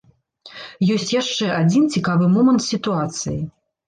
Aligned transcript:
Ёсць 0.93 1.11
яшчэ 1.21 1.49
адзін 1.57 1.83
цікавы 1.97 2.31
момант 2.39 2.61
сітуацыі. 2.69 3.37